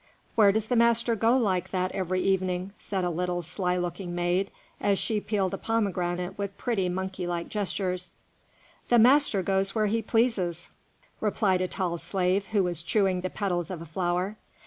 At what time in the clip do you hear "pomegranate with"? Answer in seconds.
5.59-6.57